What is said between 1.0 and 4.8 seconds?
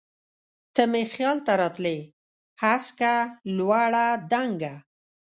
خیال ته راتلی هسکه، لوړه، دنګه